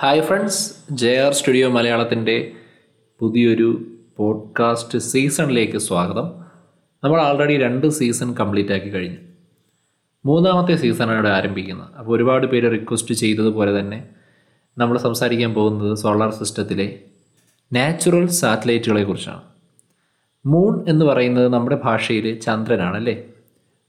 Hi 0.00 0.20
friends 0.20 0.74
J 0.92 1.18
R 1.18 1.32
studio 1.32 1.70
മലയാളത്തിന്റെ 1.70 2.52
പുതിയൊരു 3.18 3.86
podcast 4.16 4.98
സീസണിലേക്ക് 4.98 5.78
സ്വാഗതം. 5.78 6.30
നമ്മൾ 7.04 7.20
ആൾറെഡി 7.20 7.56
രണ്ട് 7.56 7.86
സീസൺ 7.86 8.34
കംപ്ലീറ്റ് 8.34 8.72
ആക്കി 8.72 8.88
കഴിഞ്ഞു. 8.88 9.16
മൂന്നാമത്തെ 10.24 10.76
സീസണാണ് 10.76 11.12
ഇവിടെ 11.12 11.28
ആരംഭിക്കുന്നത്. 11.28 11.94
അപ്പോൾ 11.98 12.16
ഒരുപാട് 12.16 12.46
പേര് 12.46 12.72
റിക്വസ്റ്റ് 12.72 13.14
ചെയ്തതുപോലെ 13.14 13.80
തന്നെ 13.80 14.08
നമ്മൾ 14.78 14.98
സംസാരിക്കാൻ 14.98 15.54
പോകുന്നത് 15.54 15.94
സോളാർ 15.94 16.30
സിസ്റ്റത്തിലെ 16.30 16.98
നാച്ചുറൽ 17.72 18.28
സാറ്റലൈറ്റുകളെ 18.28 19.04
കുറിച്ചാണ്. 19.04 19.42
മൂൺ 20.46 20.84
എന്ന് 20.88 21.04
പറയുന്നത് 21.04 21.48
നമ്മുടെ 21.48 21.80
ഭാഷയിൽ 21.84 22.40
ചന്ദ്രനാണല്ലേ 22.40 23.24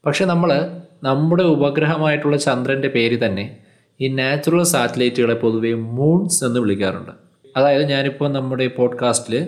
പക്ഷെ 0.05 0.25
നമ്മൾ 0.25 0.77
നമ്മുടെ 1.03 1.43
ഉപഗ്രഹമായിട്ടുള്ള 1.43 2.37
ചന്ദ്രന്റെ 2.37 2.87
പേര് 2.87 3.25
തന്നെ 3.25 3.58
ഈ 4.01 4.07
നാച്ചുറൽ 4.07 4.63
സാറ്റലൈറ്റുകളെ 4.63 5.33
പൊതുവേ 5.33 5.73
മൂൺസ് 5.73 6.43
എന്ന് 6.43 6.59
വിളിക്കാറുണ്ട്. 6.59 7.11
അതായത് 7.57 7.89
ഞാനിപ്പോൾ 7.89 8.31
നമ്മുടെ 8.31 8.67
പോഡ്കാസ്റ്റിൽ 8.67 9.47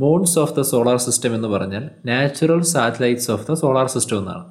moons 0.00 0.38
of 0.38 0.56
the 0.56 0.60
solar 0.60 0.96
system 0.96 1.34
എന്ന് 1.34 1.48
പറഞ്ഞാൽ 1.48 1.90
natural 2.06 2.62
satellites 2.62 3.30
of 3.30 3.50
the 3.50 3.54
solar 3.54 3.86
system 3.86 4.18
എന്നാണ്. 4.18 4.44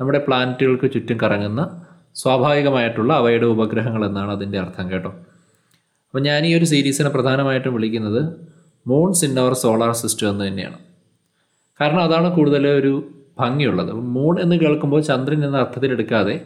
നമ്മുടെ 0.00 0.24
പ്ലാനറ്റുകൾക്ക് 0.28 0.92
ചുറ്റും 0.92 1.18
കറങ്ങുന്ന 1.20 1.84
സ്വാഭാവികമായിട്ടുള്ള 2.14 3.12
അവയുടെ 3.12 3.46
ഉപഗ്രഹങ്ങൾ 3.46 4.06
എന്നാണ് 4.06 4.30
അതിന്റെ 4.30 4.58
അർത്ഥം 4.58 4.90
കേട്ടോ. 4.90 5.08
അപ്പോൾ 5.08 6.20
ഞാൻ 6.20 6.46
ഈ 6.46 6.54
ഒരു 6.54 6.64
സീരീസിനെ 6.64 7.08
പ്രധാനമായിട്ടും 7.08 7.74
വിളിക്കുന്നത് 7.74 8.36
moons 8.86 9.24
in 9.24 9.40
our 9.40 9.52
solar 9.52 9.92
system 9.92 10.30
എന്ന് 10.30 10.48
തന്നെയാണ്. 10.48 10.78
കാരണം 11.80 12.00
അതാണ് 12.00 12.36
കൂടുതൽ 12.36 12.68
ഒരു 12.68 13.08
ഭംഗിയുള്ളത്. 13.38 13.92
മൂൺ 13.92 14.40
എന്ന് 14.40 14.56
കേൾക്കുമ്പോൾ 14.56 15.00
ചന്ദ്രൻ 15.00 15.44
എന്ന 15.44 15.56
അർത്ഥത്തിലെടുക്കാതെ 15.56 16.40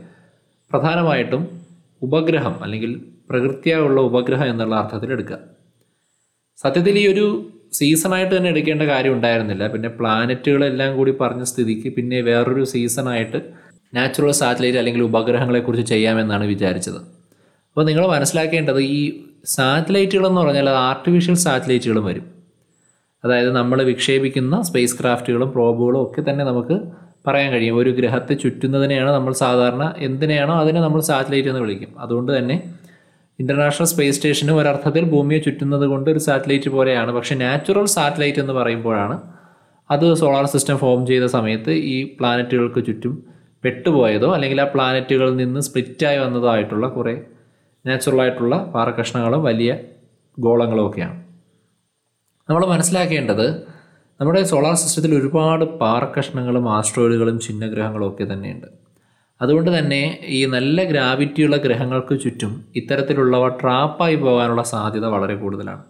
പ്രധാനമായിട്ടും 0.73 1.62
ഉപഗ്രഹം 2.03 2.55
അല്ലെങ്കിൽ 2.65 2.93
പ്രകൃതിയായുള്ള 3.31 4.01
ഉപഗ്രഹം 4.01 4.51
എന്നുള്ള 4.51 4.75
അർത്ഥത്തിൽ 4.77 5.13
എടുക്കുക. 5.13 5.39
സത്യത്തിൽ 6.59 6.99
ഈ 6.99 7.07
ഒരു 7.13 7.27
സീസണായിട്ട് 7.73 8.37
തന്നെ 8.37 8.51
എടുക്കേണ്ട 8.51 8.83
കാര്യം 8.83 9.13
ഉണ്ടായിരുന്നില്ല. 9.13 9.67
പിന്നെ 9.73 9.89
പ്ലാനറ്റുകളെല്ലാം 9.89 10.97
കൂടി 10.97 11.13
പറഞ്ഞ 11.21 11.43
സ്ഥിതിക്ക് 11.43 11.95
പിന്നെ 11.97 12.21
വേറൊരു 12.21 12.65
സീസണായിട്ട് 12.65 13.39
നാച്ചുറൽ 13.95 14.31
സാറ്റലൈറ്റ് 14.31 14.79
അല്ലെങ്കിൽ 14.79 15.03
ഉപഗ്രഹങ്ങളെക്കുറിച്ച് 15.03 15.87
ചെയ്യാമെന്നാണ് 15.87 16.45
വിചാരിച്ചത്. 16.45 17.01
അപ്പോൾ 17.71 17.85
നിങ്ങൾ 17.85 18.05
മനസ്സിലാക്കേണ്ടത് 18.07 18.81
ഈ 18.81 19.01
സാറ്റലൈറ്റുകളെന്ന് 19.45 20.41
പറഞ്ഞാൽ 20.41 20.69
അത് 20.69 20.81
ആർട്ടിഫിഷ്യൽ 20.91 21.35
സാറ്റലൈറ്റുകളും 21.35 22.05
വരും. 22.05 22.27
അതായത് 23.25 23.51
നമ്മൾ 23.57 23.83
വിക്ഷേപിക്കുന്ന 23.83 24.63
സ്പേസ് 24.63 24.97
ക്രാഫ്റ്റുകളും 25.01 25.51
പ്രോബുകളും 25.53 26.03
ഒക്കെ 26.03 26.31
തന്നെ 26.31 26.45
നമുക്ക് 26.45 26.77
പറയാൻ 27.27 27.53
കഴിയും. 27.53 27.77
ഒരു 27.77 27.91
ഗ്രഹത്തെ 27.91 28.35
ചുറ്റുന്നതിനെയാണ് 28.35 29.11
നമ്മൾ 29.11 29.33
സാധാരണ 29.33 29.95
എന്തിനെയാണോ 29.99 30.55
അതിനെ 30.55 30.81
നമ്മൾ 30.81 31.01
സാറ്റലൈറ്റ് 31.01 31.49
എന്ന് 31.49 31.61
വിളിക്കും. 31.61 31.91
അതുകൊണ്ട് 31.99 32.39
തന്നെ 32.39 32.63
ഇന്റർനാഷണൽ 33.39 33.87
സ്പേസ് 33.87 34.17
സ്റ്റേഷനും 34.17 34.57
ഒരർത്ഥത്തിൽ 34.57 35.05
ഭൂമിയെ 35.05 35.41
ചുറ്റുന്നത് 35.41 35.87
കൊണ്ട് 35.87 36.11
ഒരു 36.11 36.19
സാറ്റലൈറ്റ് 36.19 36.71
പോലെയാണ്. 36.71 37.13
പക്ഷേ 37.13 37.35
നാച്ചുറൽ 37.35 37.85
സാറ്റലൈറ്റ് 37.85 38.39
എന്ന് 38.39 38.53
പറയുമ്പോഴാണ് 38.53 39.17
അത് 39.91 40.15
സോളാർ 40.15 40.47
സിസ്റ്റം 40.47 40.77
ഫോം 40.79 41.07
ചെയ്ത 41.07 41.25
സമയത്ത് 41.25 41.71
ഈ 41.71 42.17
പ്ലാനറ്റുകൾക്ക് 42.21 42.87
ചുറ്റും 42.87 43.25
പെട്ടുപോയതോ 43.65 44.35
അല്ലെങ്കിൽ 44.35 44.61
ആ 44.61 44.65
പ്ലാനറ്റുകളിൽ 44.65 45.37
നിന്ന് 45.37 45.61
സ്പ്ലിറ്റായി 45.61 46.19
വന്നതോ 46.19 46.49
ആയിട്ടുള്ള 46.51 46.89
കുറേ 46.89 47.23
നാച്ചുറലായിട്ടുള്ള 47.87 48.57
പാറക്കഷ്ണങ്ങളും 48.75 49.45
വലിയ 49.45 49.79
ഗോളങ്ങളും 50.39 50.91
ഒക്കെയാണ്. 50.91 51.23
നമ്മൾ 52.49 52.67
മനസ്സിലാക്കേണ്ടത് 52.67 53.72
നമ്മുടെ 54.23 54.43
സോളാർ 54.43 54.75
സിസ്റ്റത്തിൽ 54.75 55.13
ഒരുപാട് 55.19 55.65
പാറക്കഷ്ണങ്ങളും 55.79 56.73
ആസ്ട്രോയിഡുകളും 56.75 57.37
ചിഹ്നഗ്രഹങ്ങളും 57.39 58.07
ഒക്കെ 58.09 58.25
തന്നെയുണ്ട്. 58.33 58.67
അതുകൊണ്ട് 59.41 59.79
തന്നെ 59.79 60.19
ഈ 60.27 60.47
നല്ല 60.47 60.85
ഗ്രാവിറ്റിയുള്ള 60.85 61.57
ഗ്രഹങ്ങൾക്ക് 61.57 62.21
ചുറ്റും 62.21 62.53
ഇത്തരത്തിലുള്ളവ 62.77 63.49
ട്രാപ്പായി 63.49 64.15
പോകാനുള്ള 64.15 64.63
സാധ്യത 64.63 65.07
വളരെ 65.07 65.35
കൂടുതലാണ്. 65.35 65.83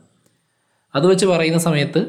അത് 0.95 1.07
വെച്ച് 1.07 1.27
പറയുന്ന 1.27 1.59
സമയത്ത് 1.59 2.03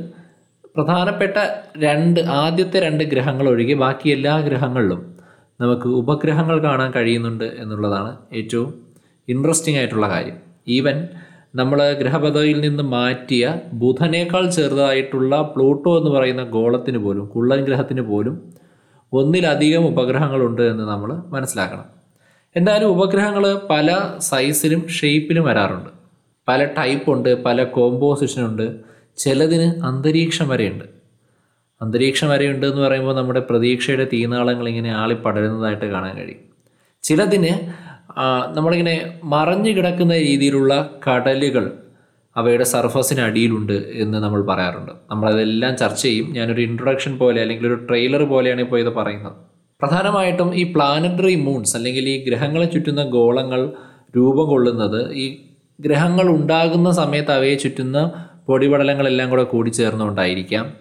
പ്രധാനപ്പെട്ട 0.76 1.38
രണ്ട് 1.78 2.20
ആദ്യത്തെ 2.20 2.80
രണ്ട് 2.80 3.04
ഗ്രഹങ്ങൾ 3.04 3.50
ഒഴികെ 3.50 3.74
ബാക്കി 3.74 4.10
എല്ലാ 4.10 4.40
ഗ്രഹങ്ങളിലും 4.40 5.02
നമുക്ക് 5.62 5.88
ഉപഗ്രഹങ്ങൾ 5.88 6.60
കാണാൻ 6.60 6.92
കഴിയുന്നുണ്ട് 6.92 7.46
എന്നുള്ളതാണ് 7.46 8.18
ഏറ്റവും 8.34 8.74
ഇൻട്രസ്റ്റിംഗ് 9.28 9.80
ആയിട്ടുള്ള 9.80 10.10
കാര്യം. 10.10 10.38
ഈവൻ 10.68 11.08
നമ്മൾ 11.56 11.94
ഗ്രഹപഥയിൽ 11.94 12.62
നിന്ന് 12.62 12.84
മാറ്റിയ 12.84 13.60
ബുധനേക്കാൾ 13.74 14.50
ചെറുതായിട്ടുള്ള 14.50 15.42
പ്ലൂട്ടോ 15.56 15.98
എന്ന് 15.98 16.10
പറയുന്ന 16.10 16.44
ഗോളത്തിന് 16.44 16.98
പോലും 16.98 17.26
കുള്ളൻ 17.26 17.66
ഗ്രഹത്തിന് 17.66 18.02
പോലും 18.02 18.54
ഒന്നിലധികം 19.14 19.88
ഉപഗ്രഹങ്ങളുണ്ട് 19.88 20.62
എന്ന് 20.62 20.84
നമ്മൾ 20.84 21.14
മനസ്സിലാക്കണം. 21.14 21.86
എന്തായാലും 22.56 22.88
ഉപഗ്രഹങ്ങൾ 22.88 23.62
പല 23.70 23.98
സൈസിലും 24.20 24.88
ഷേപ്പിലും 24.88 25.44
വരാറുണ്ട്. 25.44 25.90
പല 26.48 26.66
ടൈപ്പ് 26.66 27.12
ഉണ്ട് 27.12 27.44
പല 27.44 27.64
കോമ്പോസിഷനുണ്ട് 27.64 28.66
ചിലതിന് 29.18 29.84
അന്തരീക്ഷം 29.86 30.48
വരെയുണ്ട്. 30.50 30.86
അന്തരീക്ഷം 31.82 32.30
വരെയുണ്ട് 32.30 32.66
എന്ന് 32.66 32.82
പറയുമ്പോൾ 32.82 33.16
നമ്മുടെ 33.16 33.40
പ്രതീക്ഷയുടെ 33.40 34.08
തീനാളങ്ങൾ 34.14 34.70
ഇങ്ങനെ 34.70 34.92
ആളി 34.92 35.14
പടരുന്നതായിട്ട് 35.14 35.86
കാണാൻ 35.86 36.18
കഴിയും. 36.18 36.42
ചിലതിന് 37.04 37.54
നമ്മളിങ്ങനെ 38.52 39.20
മറഞ്ഞു 39.24 39.72
കിടക്കുന്ന 39.72 40.14
രീതിയിലുള്ള 40.18 40.90
കടലുകൾ 41.08 41.72
അവയുടെ 42.38 42.64
സർഫസിന് 42.64 43.22
അടിയിലുണ്ട് 43.22 43.74
എന്ന് 43.74 44.18
നമ്മൾ 44.18 44.46
പറയാറുണ്ട്. 44.46 44.92
നമ്മളതെല്ലാം 45.12 45.78
ചർച്ച 45.78 46.04
ചെയ്യും. 46.04 46.34
ഞാനൊരു 46.34 46.62
ഇൻട്രൊഡക്ഷൻ 46.62 47.18
പോലെ 47.18 47.42
അല്ലെങ്കിൽ 47.42 47.68
ഒരു 47.68 47.74
ട്രെയിലർ 47.74 48.24
പോലെയാണ് 48.24 48.62
ഇപ്പോൾ 48.62 48.80
ഇത് 48.80 48.94
പറയുന്നത്. 48.94 49.34
പ്രധാനമായിട്ടും 49.82 50.56
ഈ 50.56 50.74
പ്ലാനറ്ററി 50.74 51.36
മൂൺസ് 51.36 51.78
അല്ലെങ്കിൽ 51.78 52.10
ഈ 52.10 52.26
ഗ്രഹങ്ങളെ 52.26 52.66
ചുറ്റുന്ന 52.66 53.04
ഗോളങ്ങൾ 53.04 53.72
രൂപം 54.18 54.48
കൊള്ളുന്നത് 54.48 55.14
ഈ 55.14 55.38
ഗ്രഹങ്ങൾ 55.80 56.30
ഉണ്ടാകുന്ന 56.30 56.92
സമയത്ത് 56.92 57.32
അവയെ 57.32 57.56
ചുറ്റുന്ന 57.56 58.12
പൊടിപടലങ്ങളെല്ലാം 58.48 59.30
കൂടെ 59.30 59.44
കൂടിച്ചേർന്നുകൊണ്ടായിരിക്കാം. 59.44 60.74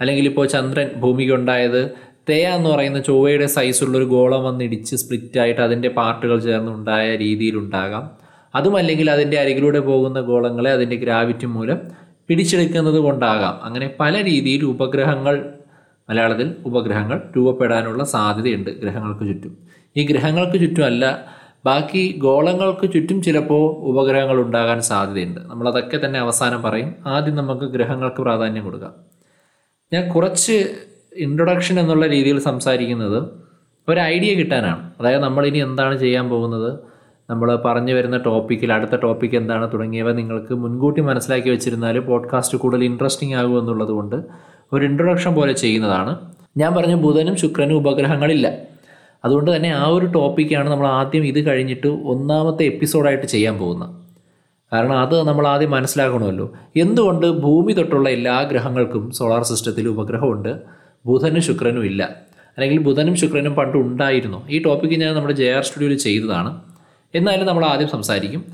അല്ലെങ്കിൽ 0.00 0.24
ഇപ്പോൾ 0.24 0.46
ചന്ദ്രൻ 0.46 0.90
ഭൂമിക്കുണ്ടായത് 0.96 1.90
തേയ 2.28 2.48
എന്ന് 2.48 2.70
പറയുന്ന 2.70 3.00
ചൊവ്വയുടെ 3.00 3.46
സൈസുള്ളൊരു 3.46 4.04
ഗോളം 4.04 4.44
വന്നിടിച്ച് 4.44 4.96
സ്പ്ലിറ്റായിട്ട് 4.96 5.60
അതിന്റെ 5.60 5.88
പാർട്ടുകൾ 5.88 6.40
ചേർന്നുണ്ടായ 6.40 7.16
രീതിയിലുണ്ടാകാം. 7.16 8.10
അതുമല്ലെങ്കിൽ 8.54 9.10
അതിന്റെ 9.10 9.40
അരികിലൂടെ 9.40 9.78
പോകുന്ന 9.78 10.20
ഗോളങ്ങളെ 10.20 10.70
അതിന്റെ 10.70 10.96
ഗ്രാവിറ്റി 10.96 11.46
മൂലം 11.46 11.80
പിടിച്ചെടുക്കുന്നത് 12.28 12.94
കൊണ്ടാകാം. 12.94 13.60
അങ്ങനെ 13.62 13.90
പല 14.00 14.24
രീതിയിൽ 14.24 14.64
ഉപഗ്രഹങ്ങൾ 14.64 15.52
മലയാളത്തിൽ 16.10 16.54
ഉപഗ്രഹങ്ങൾ 16.66 17.22
രൂപപ്പെടാനുള്ള 17.36 18.04
സാധ്യതയുണ്ട് 18.04 18.70
ഗ്രഹങ്ങൾക്ക് 18.70 19.28
ചുറ്റും. 19.28 19.58
ഈ 19.96 20.06
ഗ്രഹങ്ങൾക്ക് 20.06 20.60
ചുറ്റും 20.60 20.84
അല്ല 20.84 21.24
ബാക്കി 21.64 22.14
ഗോളങ്ങൾക്ക് 22.18 22.92
ചുറ്റും 22.92 23.22
ചിലപ്പോൾ 23.22 23.72
ഉപഗ്രഹങ്ങൾ 23.80 24.40
ഉണ്ടാകാൻ 24.40 24.80
സാധ്യതയുണ്ട്. 24.82 25.40
നമ്മളതൊക്കെ 25.40 26.06
തന്നെ 26.06 26.20
അവസാനം 26.20 26.62
പറയും. 26.62 26.94
ആദ്യം 27.06 27.36
നമുക്ക് 27.36 27.64
ഗ്രഹങ്ങൾക്ക് 27.64 28.16
പ്രാധാന്യം 28.16 28.64
കൊടുക്കാം. 28.64 28.94
ഞാൻ 29.92 30.08
കുറച്ച് 30.12 30.76
ഇൻട്രൊഡക്ഷൻ 31.16 31.80
എന്നുള്ള 31.80 32.06
രീതിയിൽ 32.06 32.38
സംസാരിക്കുന്നത് 32.38 33.28
ഒരു 33.88 34.00
ഐഡിയ 34.00 34.34
കിട്ടാനാണ്. 34.34 34.90
അതായത് 35.00 35.22
നമ്മൾ 35.22 35.46
ഇനി 35.46 35.58
എന്താണ് 35.58 35.98
ചെയ്യാൻ 35.98 36.28
പോകുന്നത്? 36.28 36.78
നമ്മൾ 37.30 37.56
പറഞ്ഞു 37.56 37.92
വരുന്ന 37.92 38.16
ടോപ്പിക്കിൽ 38.16 38.72
അടുത്ത 38.72 38.96
ടോപ്പിക്ക് 38.96 39.36
എന്താണ് 39.36 39.72
തുടങ്ങിയവ 39.72 40.12
നിങ്ങൾക്ക് 40.12 40.54
മുൻകൂട്ടി 40.54 41.00
മനസ്സിലാക്കി 41.00 41.50
വെച്ചിരുന്നാൽ 41.50 41.98
പോഡ്കാസ്റ്റ് 41.98 42.58
കൂടുതൽ 42.58 42.84
ഇൻട്രസ്റ്റിംഗ് 42.84 43.34
ആകും 43.34 43.58
എന്നുള്ളത് 43.58 43.88
കൊണ്ട് 43.88 44.16
ഒരു 44.72 44.84
ഇൻട്രൊഡക്ഷൻ 44.84 45.34
പോലെ 45.34 45.52
ചെയ്യുന്നതാണ്. 45.52 46.18
ഞാൻ 46.56 46.74
പറഞ്ഞ 46.74 46.94
ബുധനും 46.94 47.36
ശുക്രനും 47.36 47.76
ഉപഗ്രഹങ്ങളില്ല. 47.76 48.52
അതുകൊണ്ട് 49.24 49.56
തന്നെ 49.56 49.68
ആ 49.68 49.86
ഒരു 49.86 50.06
ടോപ്പിക്കാണ് 50.06 50.70
നമ്മൾ 50.70 50.86
ആദ്യം 50.86 51.24
ഇത് 51.24 51.46
കഴിഞ്ഞിട്ട് 51.46 51.86
ഒന്നാമത്തെ 51.86 52.64
എപ്പിസോഡായിട്ട് 52.64 53.26
ചെയ്യാൻ 53.26 53.58
പോകുന്നത്. 53.58 53.90
കാരണം 54.72 54.98
അത് 54.98 55.28
നമ്മൾ 55.28 55.46
ആദ്യം 55.46 55.70
മനസ്സിലാക്കണമല്ലോ. 55.70 56.52
എന്തുകൊണ്ട് 56.76 57.26
ഭൂമി 57.26 57.72
തൊട്ടുള്ള 57.72 58.08
എല്ലാ 58.08 58.42
ഗ്രഹങ്ങൾക്കും 58.42 59.10
സോളാർ 59.10 59.42
സിസ്റ്റത്തിൽ 59.42 59.88
ഉപഗ്രഹമുണ്ട്? 59.88 60.81
ബുധനും 61.06 61.42
ശുക്രനും 61.42 61.84
ഇല്ല. 61.84 62.02
അല്ലെങ്കിൽ 62.58 62.78
ബുധനും 62.80 63.16
ശുക്രനും 63.16 63.54
പണ്ട് 63.54 63.76
ഉണ്ടായിരുന്നു. 63.76 64.48
ഈ 64.48 64.62
ടോപ്പിക്ക് 64.62 64.94
ഞാൻ 64.94 65.14
നമ്മുടെ 65.14 65.34
ജെ 65.34 65.52
ആർ 65.52 65.64
സ്റ്റുഡിയോയിൽ 65.64 65.98
ചെയ്തതാണ്. 65.98 66.60
എന്നാലും 67.14 67.46
നമ്മൾ 67.46 67.64
ആദ്യം 67.64 67.88
സംസാരിക്കും. 67.88 68.44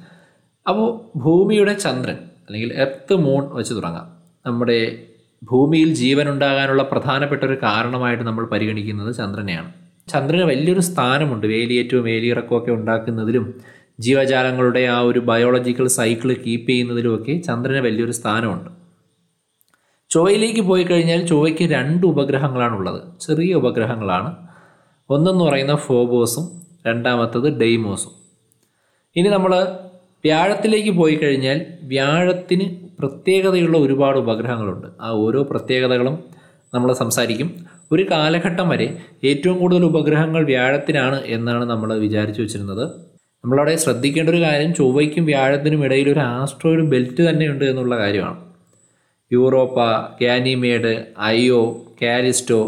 അപ്പോൾ 0.69 1.19
ഭൂമിയുടെ 1.19 1.73
ചന്ദ്രൻ 1.73 2.17
അല്ലെങ്കിൽ 2.49 2.73
എർത്ത് 2.73 3.15
മൂൺ 3.15 3.55
വെച്ച് 3.55 3.75
തുടങ്ങാം. 3.75 4.19
നമ്മുടെ 4.47 5.03
ഭൂമിയിൽ 5.43 5.95
ജീവൻ 5.95 6.29
ഉണ്ടാകാനുള്ള 6.29 6.83
പ്രധാനപ്പെട്ട 6.83 7.45
ഒരു 7.45 7.59
കാരണമായിട്ട് 7.63 8.25
നമ്മൾ 8.25 8.47
പരിഗണിക്കുന്നത് 8.47 9.15
ചന്ദ്രനെയാണ്. 9.15 9.73
ചന്ദ്രന് 10.09 10.43
വലിയൊരു 10.43 10.81
സ്ഥാനമുണ്ട്. 10.81 11.47
വേലിയേറ്റവും 11.47 12.05
വേലിയിറക്കവും 12.05 12.75
ഉണ്ടാക്കുന്നതിലും 12.75 13.55
ജീവജാലങ്ങളുടെ 14.01 14.81
ആ 14.81 15.01
ഒരു 15.01 15.19
ബയോളജിക്കൽ 15.19 15.89
സൈക്കിൾ 15.89 16.33
കീപ്പ് 16.33 16.69
ചെയ്യുന്നതിലുമൊക്കെ 16.69 17.39
ചന്ദ്രന് 17.39 17.77
വലിയൊരു 17.77 18.13
സ്ഥാനമുണ്ട്. 18.13 18.78
ചൊവ്വയിലേക്ക് 20.11 20.61
പോയി 20.61 20.83
കഴിഞ്ഞാൽ 20.83 21.27
ചൊവ്വയ്ക്ക് 21.27 21.65
രണ്ട് 21.65 22.07
ഉപഗ്രഹങ്ങളാണുള്ളത്. 22.07 23.01
ചെറിയ 23.21 23.55
ഉപഗ്രഹങ്ങളാണ്. 23.55 24.37
ഒന്നെന്ന് 25.11 25.45
പറയുന്ന 25.45 25.75
ഫോബോസും 25.77 26.63
രണ്ടാമത്തത് 26.87 27.59
ഡെയ്മോസും. 27.61 28.11
ഇനി 29.17 29.29
നമ്മൾ 29.29 29.67
വ്യാഴത്തിലേക്ക് 30.25 30.91
പോയി 30.91 31.15
കഴിഞ്ഞാൽ 31.15 31.67
വ്യാഴത്തിന് 31.83 32.77
പ്രത്യേകതയുള്ള 33.01 33.79
ഒരുപാട് 33.79 34.19
ഉപഗ്രഹങ്ങളുണ്ട്. 34.19 34.87
ആ 35.01 35.11
ഓരോ 35.11 35.43
പ്രത്യേകതകളും 35.43 36.25
നമ്മൾ 36.75 36.93
സംസാരിക്കും. 36.93 37.55
ഒരു 37.93 38.07
കാലഘട്ടം 38.11 38.69
വരെ 38.69 38.99
ഏറ്റവും 39.25 39.59
കൂടുതൽ 39.59 39.85
ഉപഗ്രഹങ്ങൾ 39.85 40.45
വ്യാഴത്തിനാണ് 40.45 41.23
എന്നാണ് 41.25 41.65
നമ്മൾ 41.65 41.95
വിചാരിച്ചു 41.95 42.43
വെച്ചിരുന്നത്. 42.43 42.85
നമ്മളവിടെ 43.45 43.77
ശ്രദ്ധിക്കേണ്ട 43.77 44.31
ഒരു 44.31 44.41
കാര്യം 44.43 44.75
ചൊവ്വയ്ക്കും 44.75 45.25
വ്യാഴത്തിനും 45.25 45.85
ഇടയിൽ 45.85 46.13
ഒരു 46.13 46.21
ആസ്ട്രോയിഡ് 46.21 46.83
ബെൽറ്റ് 46.83 47.31
തന്നെയുണ്ട് 47.31 47.65
എന്നുള്ള 47.65 47.99
കാര്യമാണ്. 47.99 48.48
യൂറോപ്പ 49.33 49.79
ഗാനിമേഡ് 50.23 51.07
അയോ 51.19 51.87
കാരിസ്റ്റോ 52.03 52.61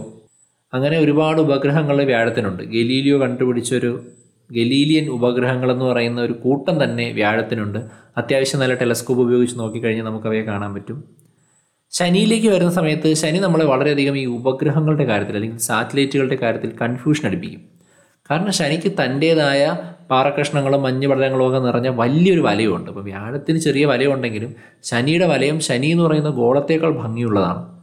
അങ്ങനെ 0.73 0.99
ഒരുപാട് 0.99 1.41
ഉപഗ്രഹങ്ങൾ 1.41 2.05
വ്യാഴത്തിനുണ്ട്. 2.05 2.63
ഗലീലിയോ 2.63 3.21
കണ്ടുപിടിച്ചൊരു 3.21 4.07
ഗലീലിയൻ 4.53 5.09
ഉപഗ്രഹങ്ങളെന്ന് 5.09 5.85
പറയുന്ന 5.85 6.21
ഒരു 6.21 6.33
കൂട്ടം 6.33 6.85
തന്നെ 6.85 7.13
വ്യാഴത്തിനുണ്ട്. 7.13 7.79
അത്യാവശ്യം 8.17 8.61
നല്ല 8.61 8.75
ടെലസ്കോപ്പ് 8.75 9.23
ഉപയോഗിച്ച് 9.23 9.59
നോക്കിക്കഴിഞ്ഞാൽ 9.59 10.05
നമുക്കവയെ 10.05 10.43
കാണാൻ 10.43 10.75
പറ്റും. 10.75 11.05
ശനിയിലേക്ക് 11.91 12.49
വരുന്ന 12.49 12.71
സമയത്ത് 12.71 13.15
ശനി 13.15 13.39
നമ്മളെ 13.39 13.65
വളരെയധികം 13.65 14.19
ഈ 14.19 14.25
ഉപഗ്രഹങ്ങളുടെ 14.25 15.05
കാര്യത്തിൽ 15.05 15.35
അല്ലെങ്കിൽ 15.35 15.59
സാറ്റലൈറ്റുകളുടെ 15.59 16.37
കാര്യത്തിൽ 16.37 16.71
കൺഫ്യൂഷൻ 16.83 17.29
അടിപ്പിക്കും. 17.29 17.61
കാരണം 18.31 18.53
ശനിക്ക് 18.53 18.93
തന്റേതായ 18.93 19.77
പാറക്കഷ്ണങ്ങളും 20.11 20.83
മഞ്ഞ് 20.83 21.09
പടലങ്ങളും 21.09 21.49
ഒക്കെ 21.49 21.59
നിറഞ്ഞ 21.59 21.89
വലിയൊരു 21.89 22.41
വലയമുണ്ട് 22.41 22.89
അപ്പോൾ 22.91 23.05
വ്യാഴത്തിന് 23.05 23.59
ചെറിയ 23.59 23.87
വലയുണ്ടെങ്കിലും 23.87 24.55
ശനിയുടെ 24.83 25.27
വലയം 25.27 25.61
ശനി 25.61 25.87
എന്ന് 25.87 26.05
പറയുന്ന 26.05 26.31
ഗോളത്തേക്കാൾ 26.31 26.93
ഭംഗിയുള്ളതാണ്. 26.99 27.81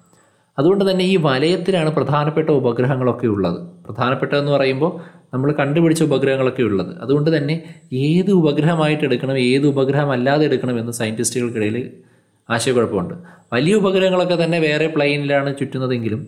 അതുകൊണ്ട് 0.60 0.92
തന്നെ 0.92 1.06
ഈ 1.06 1.16
വലയത്തിലാണ് 1.16 1.90
പ്രധാനപ്പെട്ട 1.90 2.50
ഉപഗ്രഹങ്ങളൊക്കെ 2.50 3.28
ഉള്ളത്. 3.28 3.60
പ്രധാനപ്പെട്ടതെന്ന് 3.86 4.52
പറയുമ്പോൾ 4.52 4.92
നമ്മൾ 5.34 5.52
കണ്ടുപിടിച്ച 5.52 6.04
ഉപഗ്രഹങ്ങളൊക്കെ 6.04 6.62
ഉള്ളത്. 6.62 7.02
അതുകൊണ്ട് 7.02 7.38
തന്നെ 7.38 7.64
ഏത് 7.94 8.32
ഉപഗ്രഹമായിട്ട് 8.32 9.04
എടുക്കണം 9.04 9.38
ഏത് 9.38 9.68
ഉപഗ്രഹം 9.68 10.12
അല്ലാതെ 10.12 10.46
എടുക്കണം 10.46 10.80
എന്ന് 10.80 10.92
സയന്റിസ്റ്റുകൾക്കിടയിൽ 10.92 11.92
ആശയക്കുഴപ്പമുണ്ട്. 12.50 13.14
വലിയ 13.54 13.76
ഉപഗ്രഹങ്ങളൊക്കെ 13.76 14.44
തന്നെ 14.44 14.60
വേറെ 14.60 14.88
പ്ലെയിനിലാണ് 14.88 15.56
ചുറ്റുന്നതെങ്കിലും 15.60 16.28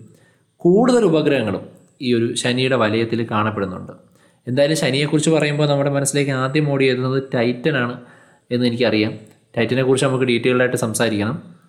കൂടുതൽ 0.56 1.06
ഉപഗ്രഹങ്ങളും 1.06 1.62
ഈ 2.02 2.14
ഒരു 2.14 2.34
ശനിയുടെ 2.34 2.76
വലയത്തിൽ 2.76 3.28
കാണപ്പെടുന്നുണ്ട്. 3.32 4.09
എന്തായാലും 4.50 4.78
ശനിയെക്കുറിച്ച് 4.78 5.30
പറയുമ്പോൾ 5.30 5.68
നമ്മുടെ 5.70 5.90
മനസ്സിലേക്ക് 5.90 6.32
ആദ്യം 6.32 6.72
ഓടി 6.72 6.90
വരുന്നത് 6.90 7.24
ആണ് 7.70 7.96
എന്ന് 8.52 8.66
എനിക്കറിയാം. 8.66 9.14
ടൈറ്റനെ 9.58 9.84
കുറിച്ച് 9.84 10.08
നമുക്ക് 10.08 10.26
ഡീറ്റെയിൽഡായിട്ട് 10.26 10.78
സംസാരിക്കണം. 10.78 11.60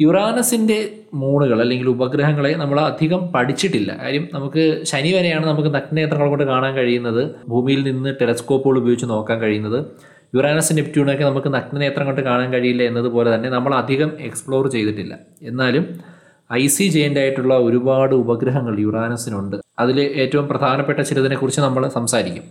യുറാനസിന്റെ 0.00 0.78
മൂണുകൾ 1.14 1.60
അല്ലെങ്കിൽ 1.60 1.88
ഉപഗ്രഹങ്ങളെ 1.88 2.54
നമ്മൾ 2.54 2.80
അധികം 2.80 3.32
പഠിച്ചിട്ടില്ല. 3.32 3.98
കാര്യം 4.02 4.28
നമുക്ക് 4.32 4.84
ശനി 4.84 5.12
വരെയാണ് 5.12 5.46
നമുക്ക് 5.46 5.68
നഗ്നേത്രങ്ങൾ 5.74 6.28
കൊണ്ട് 6.28 6.44
കാണാൻ 6.44 6.74
കഴിയുന്നത്. 6.74 7.34
ഭൂമിയിൽ 7.48 7.82
നിന്ന് 7.82 8.14
ടെലസ്കോപ്പുകൾ 8.20 8.78
ഉപയോഗിച്ച് 8.78 9.06
നോക്കാൻ 9.06 9.38
കഴിയുന്നത്. 9.40 9.86
യുറാനസ് 10.34 10.76
നെപ്റ്റ്യൂണൊക്കെ 10.76 11.24
നമുക്ക് 11.24 11.48
നഗ്നനേത്രം 11.54 12.06
കൊണ്ട് 12.06 12.20
കാണാൻ 12.20 12.52
കഴിയില്ല 12.52 12.82
എന്നതുപോലെ 12.82 13.34
തന്നെ 13.34 13.48
നമ്മൾ 13.48 13.74
അധികം 13.74 14.10
എക്സ്പ്ലോർ 14.20 14.70
ചെയ്തിട്ടില്ല. 14.70 15.18
എന്നാലും 15.42 16.15
ഐ 16.52 16.66
സി 16.66 16.88
ജെയിന്റ് 16.88 17.20
ആയിട്ടുള്ള 17.20 17.58
ഒരുപാട് 17.58 18.14
ഉപഗ്രഹങ്ങൾ 18.14 18.80
യുറാനസിനുണ്ട്. 18.80 19.56
അതിൽ 19.78 20.00
ഏറ്റവും 20.00 20.48
പ്രധാനപ്പെട്ട 20.48 21.00
ചിലതിനെക്കുറിച്ച് 21.00 21.60
നമ്മൾ 21.60 21.88
സംസാരിക്കും. 21.88 22.42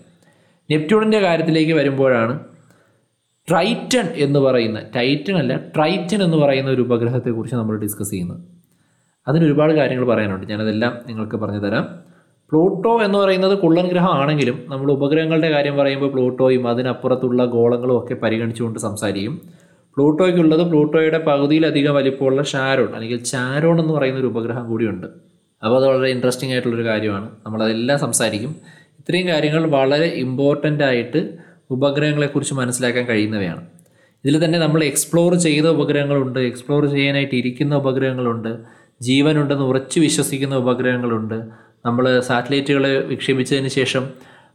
നെപ്റ്റ്യൂണിന്റെ 0.71 1.19
കാര്യത്തിലേക്ക് 1.19 1.73
വരുമ്പോഴാണ് 1.73 2.39
ട്രൈറ്റൺ 3.49 4.05
എന്ന് 4.15 4.39
പറയുന്ന 4.39 4.81
ടൈറ്റൺ 4.95 5.37
അല്ല 5.37 5.57
ട്രൈറ്റൺ 5.57 6.23
എന്ന് 6.23 6.37
പറയുന്ന 6.37 6.69
ഒരു 6.71 6.81
ഉപഗ്രഹത്തെക്കുറിച്ച് 6.81 7.55
നമ്മൾ 7.55 7.79
ഡിസ്കസ് 7.79 8.11
ചെയ്യുന്നത്. 8.11 8.39
അതിന് 9.27 9.45
ഒരുപാട് 9.45 9.73
കാര്യങ്ങൾ 9.73 10.05
പറയാനുണ്ട്. 10.05 10.47
ഞാനതെല്ലാം 10.47 10.97
നിങ്ങൾക്ക് 11.07 11.35
പറഞ്ഞു 11.35 11.59
തരാം. 11.59 12.05
പ്ലൂട്ടോ 12.51 13.03
എന്ന് 13.03 13.17
പറയുന്നത് 13.17 13.57
കുള്ളൻ 13.57 13.87
ഗ്രഹമാണെങ്കിലും 13.87 14.65
നമ്മൾ 14.67 14.91
ഉപഗ്രഹങ്ങളുടെ 14.91 15.51
കാര്യം 15.51 15.77
പറയുമ്പോൾ 15.77 16.11
പ്ലൂട്ടോയും 16.11 16.67
അതിനപ്പുറത്തുള്ള 16.67 17.45
ഗോളങ്ങളും 17.45 17.99
ഒക്കെ 17.99 18.13
പരിഗണിച്ചുകൊണ്ട് 18.13 18.79
സംസാരിക്കും. 18.79 19.41
പ്ലൂട്ടോയ്ക്കുള്ളത് 19.97 20.69
പ്ലൂട്ടോയുടെ 20.69 21.17
പകുതിയിലധികം 21.17 21.95
വലിപ്പമുള്ള 21.95 22.43
ഷാരോൺ 22.43 22.95
അല്ലെങ്കിൽ 22.95 23.23
ചാരോൺ 23.23 23.81
എന്ന് 23.81 23.93
പറയുന്ന 23.93 24.19
ഒരു 24.19 24.27
ഉപഗ്രഹം 24.27 24.69
കൂടിയുണ്ട്. 24.69 25.07
അപ്പോൾ 25.63 25.77
അത് 25.77 25.85
വളരെ 25.85 26.09
ഇൻട്രസ്റ്റിംഗ് 26.09 26.53
ആയിട്ടുള്ളൊരു 26.53 26.87
കാര്യമാണ്. 26.87 27.29
നമ്മളതെല്ലാം 27.45 27.99
സംസാരിക്കും. 27.99 28.55
ഇത്രയും 28.99 29.27
കാര്യങ്ങൾ 29.27 29.65
വളരെ 29.67 30.05
ഇമ്പോർട്ടന്റ് 30.05 30.83
ആയിട്ട് 30.83 31.37
ഉപഗ്രഹങ്ങളെക്കുറിച്ച് 31.71 32.53
മനസ്സിലാക്കാൻ 32.53 33.05
കഴിയുന്നവയാണ്. 33.05 33.61
ഇതിൽ 34.25 34.45
തന്നെ 34.45 34.59
നമ്മൾ 34.59 34.83
എക്സ്പ്ലോർ 34.83 35.35
ചെയ്ത 35.35 35.65
ഉപഗ്രഹങ്ങളുണ്ട് 35.65 36.39
എക്സ്പ്ലോർ 36.39 36.85
ചെയ്യാനായിട്ട് 36.85 37.35
ഇരിക്കുന്ന 37.35 37.75
ഉപഗ്രഹങ്ങളുണ്ട് 37.75 38.57
ജീവനുണ്ടെന്ന് 39.01 39.63
ഉറച്ചു 39.63 39.99
വിശ്വസിക്കുന്ന 39.99 40.55
ഉപഗ്രഹങ്ങളുണ്ട്. 40.55 41.45
നമ്മൾ 41.85 42.19
സാറ്റലൈറ്റുകളെ 42.19 42.99
വിക്ഷേപിച്ചതിന് 42.99 43.67
ശേഷം 43.67 44.09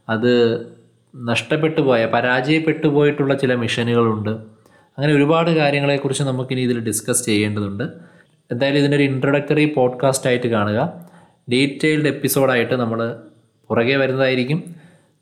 അത് 0.09 0.31
നഷ്ടപ്പെട്ടു 1.15 1.81
പോയ 1.81 2.05
പരാജയപ്പെട്ടു 2.05 2.87
പോയിട്ടുള്ള 2.87 3.33
ചില 3.33 3.55
മിഷനുകളുണ്ട്. 3.55 4.50
അങ്ങനെ 4.97 5.13
ഒരുപാട് 5.13 5.51
കാര്യങ്ങളെക്കുറിച്ച് 5.51 6.23
നമുക്കിനി 6.23 6.61
ഇതിൽ 6.61 6.79
ഡിസ്കസ് 6.79 7.25
ചെയ്യേണ്ടതുണ്ട്. 7.25 7.83
എന്തായാലും 8.51 8.79
ഇതിന്റെ 8.79 8.97
ഒരു 8.97 9.03
ഇൻട്രൊഡക്ടറി 9.03 9.73
പോഡ്കാസ്റ്റ് 9.73 10.27
ആയിട്ട് 10.27 10.47
കാണുക. 10.47 11.09
ഡീറ്റെയിൽഡ് 11.51 12.07
എപ്പിസോഡായിട്ട് 12.07 12.73
നമ്മൾ 12.73 13.19
പുറകെ 13.67 13.95
വരുന്നതായിരിക്കും. 13.95 14.63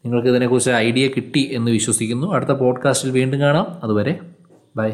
നിങ്ങൾക്ക് 0.05 0.27
ഇതിനെക്കുറിച്ച് 0.27 0.71
ഐഡിയ 0.71 1.07
കിട്ടി 1.07 1.49
എന്ന് 1.53 1.71
വിശ്വസിക്കുന്നു. 1.71 2.33
അടുത്ത 2.33 2.49
പോഡ്കാസ്റ്റിൽ 2.49 3.11
വീണ്ടും 3.11 3.39
കാണാം. 3.39 3.79
അതുവരെ 3.83 4.19
ബൈ 4.75 4.91